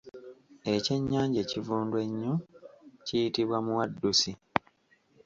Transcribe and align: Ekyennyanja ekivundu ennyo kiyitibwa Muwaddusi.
Ekyennyanja 0.73 1.39
ekivundu 1.45 1.95
ennyo 2.05 2.33
kiyitibwa 3.05 3.57
Muwaddusi. 3.65 4.31